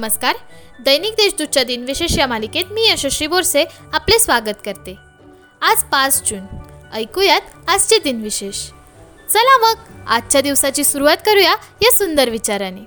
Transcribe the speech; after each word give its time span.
नमस्कार. 0.00 0.36
दैनिक 0.84 1.12
देशदूतच्या 1.12 1.62
दिनविशेष 1.64 2.18
या 2.18 2.26
मालिकेत 2.26 2.64
मी 2.70 2.88
यशस्वी 2.90 3.26
बोरसे 3.26 3.64
आपले 3.92 4.18
स्वागत 4.18 4.60
करते. 4.64 4.96
आज 5.62 5.82
पाच 5.84 6.22
जून. 6.30 6.40
ऐकूयात 6.92 7.40
आजचे 7.68 7.98
दिनविशेष 7.98 8.56
चला 9.30 9.58
मग 9.58 9.74
आजच्या 10.08 10.40
दिवसाची 10.40 10.84
सुरुवात 10.84 11.16
करूया 11.26 11.56
या 11.80 11.92
सुंदर 11.92 12.30
विचाराने. 12.30 12.80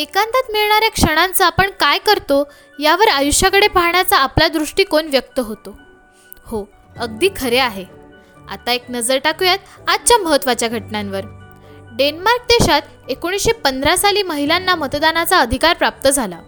एकांतात 0.00 0.52
मिळणाऱ्या 0.52 0.90
क्षणांचा 0.90 1.46
आपण 1.46 1.70
काय 1.70 1.98
करतो 1.98 2.52
यावर 2.80 3.08
आयुष्याकडे 3.08 3.68
पाहण्याचा 3.68 4.16
आपला 4.16 4.48
दृष्टिकोन 4.48 5.08
व्यक्त 5.08 5.40
होतो. 5.40 5.78
हो 6.44 6.68
अगदी 6.96 7.28
खरे 7.36 7.58
आहे. 7.58 7.84
आता 8.50 8.72
एक 8.72 8.84
नजर 8.88 9.18
टाकूयात 9.18 9.58
आजच्या 9.88 10.18
महत्त्वाच्या 10.18 10.68
घटनांवर. 10.68 11.41
डेन्मार्क 11.96 12.42
देशात 12.42 12.82
एकोणीसशे 13.08 13.52
पंधरा 13.52 13.96
साली 13.96 14.22
महिलांना 14.22 14.74
मतदानाचा 14.74 15.38
अधिकार 15.38 15.74
प्राप्त 15.74 16.08
झाला. 16.08 16.38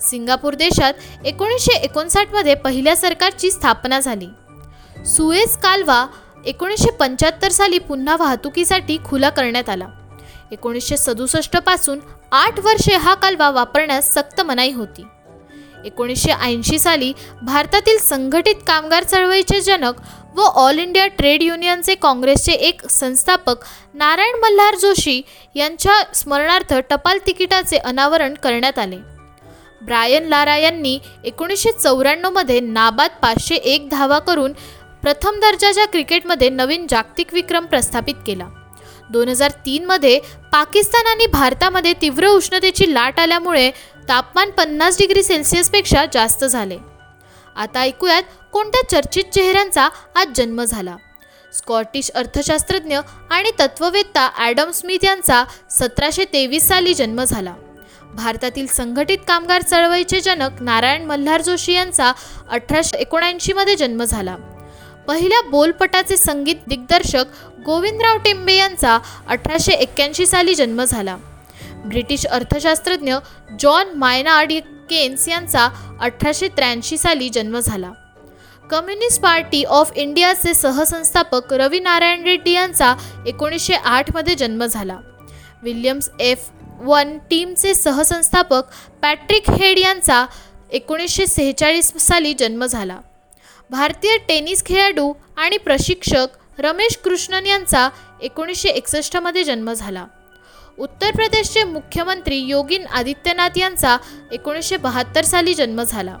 सिंगापूर 0.00 0.54
देशात 0.54 0.92
एकोणीसशे 1.24 1.72
एकोणसाठमध्ये 1.72 2.54
पहिल्या 2.54 2.96
सरकारची 2.96 3.50
स्थापना 3.50 4.00
झाली. 4.00 4.28
सुएज 5.06 5.56
कालवा 5.56 6.06
एकोणीसशे 6.46 6.90
पंच्याहत्तर 6.90 7.50
साली 7.50 7.78
पुन्हा 7.78 8.16
वाहतुकीसाठी 8.16 8.98
खुला 9.04 9.30
करण्यात 9.30 9.68
आला. 9.68 9.86
एकोणीसशे 10.52 10.96
सदुसष्टपासून 10.96 12.00
आठ 12.32 12.60
वर्षे 12.60 12.96
हा 12.96 13.14
कालवा 13.14 13.50
वापरण्यास 13.50 14.14
सक्त 14.14 14.40
मनाई 14.40 14.72
होती. 14.72 15.04
एकोणीसशे 15.84 16.32
ऐंशी 16.32 16.78
साली 16.78 17.12
भारतातील 17.42 17.98
संघटित 17.98 18.62
कामगार 18.66 19.04
चळवळीचे 19.04 19.60
जनक 19.60 20.00
व 20.34 20.40
ऑल 20.40 20.78
इंडिया 20.78 21.06
ट्रेड 21.06 21.42
युनियनचे 21.42 21.94
काँग्रेसचे 21.94 22.52
एक 22.52 22.86
संस्थापक 22.90 23.64
नारायण 23.94 24.38
मल्हार 24.40 24.74
जोशी 24.74 25.20
यांच्या 25.54 26.02
स्मरणार्थ 26.14 26.74
टपाल 26.90 27.18
तिकिटाचे 27.26 27.76
अनावरण 27.76 28.34
करण्यात 28.34 28.78
आले. 28.78 28.96
ब्रायन 29.82 30.26
लारा 30.28 30.56
यांनी 30.56 30.98
एकोणीसशे 31.24 31.72
चौऱ्याण्णवमध्ये 31.72 32.60
नाबाद 32.60 33.10
पाचशे 33.22 33.54
एक 33.54 33.88
धावा 33.88 34.18
करून 34.18 34.52
प्रथम 35.02 35.38
दर्जाच्या 35.40 35.86
क्रिकेटमध्ये 35.86 36.48
नवीन 36.48 36.86
जागतिक 36.90 37.34
विक्रम 37.34 37.64
प्रस्थापित 37.66 38.14
केला. 38.26 38.48
दोन 39.10 39.28
हजार 39.28 39.50
तीनमध्ये 39.66 40.18
पाकिस्तान 40.52 41.06
आणि 41.06 41.26
भारतामध्ये 41.26 41.92
तीव्र 42.00 42.28
उष्णतेची 42.28 42.92
लाट 42.94 43.20
आल्यामुळे 43.20 43.70
तापमान 44.08 44.50
पन्नास 44.50 44.98
डिग्री 44.98 45.22
सेल्सिअसपेक्षा 45.22 46.04
जास्त 46.12 46.44
झाले. 46.44 46.76
आता 47.56 47.80
ऐकूयात 47.80 48.22
कोणत्या 48.52 48.82
चर्चित 48.90 49.32
चेहऱ्यांचा 49.34 49.88
आज 50.14 50.34
जन्म 50.36 50.62
झाला. 50.64 50.96
स्कॉटिश 51.52 52.10
अर्थशास्त्रज्ञ 52.14 52.98
आणि 53.30 53.50
तत्ववेत्ता 53.60 54.28
ॲडम 54.38 54.70
स्मिथ 54.70 55.04
यांचा 55.04 55.42
सतराशे 55.70 56.24
तेवीस 56.32 56.68
साली 56.68 56.94
जन्म 56.94 57.22
झाला. 57.24 57.54
भारतातील 58.14 58.66
संघटित 58.66 59.18
कामगार 59.28 59.62
चळवळीचे 59.62 60.20
जनक 60.20 60.62
नारायण 60.62 61.04
मल्हार 61.04 61.42
जोशी 61.42 61.72
यांचा 61.72 62.12
अठराशे 62.50 62.96
एकोणऐंशीमध्ये 62.96 63.76
जन्म 63.76 64.04
झाला. 64.04 64.36
पहिल्या 65.06 65.40
बोलपटाचे 65.42 66.16
संगीत 66.16 66.56
दिग्दर्शक 66.66 67.24
गोविंदराव 67.64 68.18
टेंबे 68.18 68.54
यांचा 68.54 68.98
अठराशे 69.28 69.72
एक्क्याऐंशी 69.72 70.26
साली 70.26 70.54
जन्म 70.54 70.84
झाला. 70.84 71.16
ब्रिटिश 71.84 72.26
अर्थशास्त्रज्ञ 72.26 73.14
जॉन 73.60 73.88
मायनार्ड 73.96 74.52
केन्स 74.90 75.28
यांचा 75.28 75.68
अठराशे 76.00 76.48
त्र्याऐंशी 76.48 76.98
साली 76.98 77.28
जन्म 77.28 77.58
झाला. 77.58 77.90
कम्युनिस्ट 78.70 79.20
पार्टी 79.22 79.64
ऑफ 79.64 79.92
इंडियाचे 79.96 80.54
सहसंस्थापक 80.54 81.52
रवी 81.52 81.80
नारायण 81.80 82.22
रेड्डी 82.22 82.52
यांचा 82.52 82.94
एकोणीसशे 83.26 83.74
आठमध्ये 83.74 84.34
जन्म 84.34 84.64
झाला. 84.64 84.96
विल्यम्स 85.62 86.10
एफ 86.20 86.48
वन 86.80 87.18
टीमचे 87.30 87.74
सहसंस्थापक 87.74 88.62
पॅट्रिक 89.02 89.50
हेड 89.50 89.78
यांचा 89.78 90.26
एकोणीसशे 90.70 91.26
सेहेचाळीस 91.26 91.92
साली 91.98 92.34
जन्म 92.34 92.64
झाला. 92.66 92.98
भारतीय 93.70 94.16
टेनिस 94.28 94.66
खेळाडू 94.66 95.12
आणि 95.36 95.56
प्रशिक्षक 95.56 96.26
रमेश 96.58 96.96
कृष्णन 96.96 97.46
यांचा 97.46 97.88
एकोणीसशे 98.22 98.68
एकसष्टमध्ये 98.68 99.44
जन्म 99.44 99.72
झाला. 99.72 100.06
उत्तर 100.78 101.10
प्रदेशचे 101.10 101.64
मुख्यमंत्री 101.64 102.36
योगीन 102.36 102.86
आदित्यनाथ 102.86 103.50
यांचा 103.56 103.96
एकोणीसशे 104.32 104.76
बहात्तर 104.76 105.24
साली 105.24 105.54
जन्म 105.54 105.82
झाला. 105.82 106.16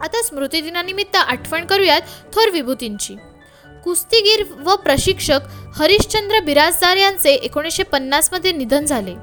आता 0.00 0.22
स्मृतिदिनानिमित्त 0.22 1.16
आठवण 1.16 1.66
करूयात 1.66 2.00
थोर 2.32 2.50
विभूतींची. 2.50 3.16
कुस्तीगीर 3.84 4.44
व 4.64 4.76
प्रशिक्षक 4.76 5.40
हरिश्चंद्र 5.76 6.40
बिराजदार 6.40 6.96
यांचे 6.96 7.30
एकोणीसशे 7.30 7.82
पन्नासमध्ये 7.82 8.52
निधन 8.52 8.84
झाले. 8.84 9.14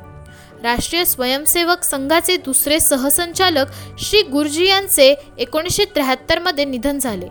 राष्ट्रीय 0.64 1.06
स्वयंसेवक 1.06 1.84
संघाचे 1.84 2.38
दुसरे 2.38 2.80
सहसंचालक 2.80 3.72
श्री 4.00 4.22
गुरुजी 4.22 4.68
यांचे 4.68 5.14
एकोणीसशे 5.38 5.86
त्र्याहत्तरमध्ये 5.86 6.66
निधन 6.66 7.00
झाले. 7.00 7.28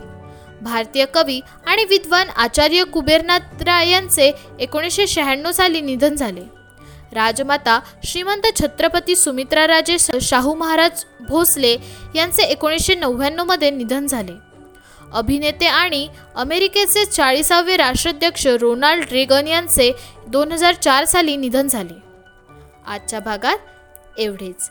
भारतीय 0.62 1.04
कवी 1.14 1.40
आणि 1.66 1.84
विद्वान 1.84 2.28
आचार्य 2.36 2.84
कुबेरनाथ 2.84 3.62
राय 3.62 3.90
यांचे 3.90 4.30
एकोणीसशे 4.60 5.06
शहाण्णव 5.06 5.52
साली 5.52 5.80
निधन 5.80 6.14
झाले. 6.14 6.40
राजमाता 7.14 7.78
श्रीमंत 8.04 8.46
छत्रपती 8.60 9.16
सुमित्राराजे 9.16 9.96
शाहू 9.98 10.54
महाराज 10.54 11.04
भोसले 11.28 11.76
यांचे 12.14 12.42
एकोणीसशे 12.42 12.94
नव्याण्णवमध्ये 12.94 13.70
निधन 13.70 14.06
झाले. 14.06 14.32
अभिनेते 15.14 15.66
आणि 15.66 16.06
अमेरिकेचे 16.34 17.04
चाळीसावे 17.04 17.76
राष्ट्राध्यक्ष 17.76 18.46
रोनाल्ड 18.60 19.12
रेगन 19.12 19.46
यांचे 19.48 19.92
दोन 20.28 20.52
हजार 20.52 20.74
चार 20.74 21.04
साली 21.04 21.36
निधन 21.36 21.68
झाले. 21.68 22.05
आजच्या 22.86 23.20
भागात 23.20 23.58
एवढेच. 24.18 24.70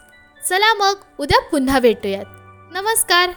चला 0.49 0.73
मग 0.73 0.95
उद्या 1.17 1.41
पुन्हा 1.41 1.79
भेटूयात. 1.79 2.25
नमस्कार. 2.71 3.29